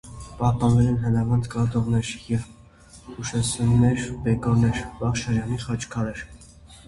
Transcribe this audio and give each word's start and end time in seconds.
Պահպանվել 0.37 0.85
են 0.91 0.95
հնավանդ 1.01 1.49
կոթողներ 1.55 2.09
և 2.29 2.47
հուշասյուների 3.09 4.07
բեկորներ, 4.29 4.81
վաղ 5.03 5.19
շրջանի 5.25 5.61
խաչքարեր։ 5.67 6.25